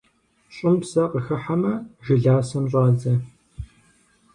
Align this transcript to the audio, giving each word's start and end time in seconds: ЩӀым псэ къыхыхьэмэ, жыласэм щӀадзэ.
ЩӀым 0.55 0.75
псэ 0.81 1.03
къыхыхьэмэ, 1.11 1.73
жыласэм 2.05 2.65
щӀадзэ. 2.71 3.13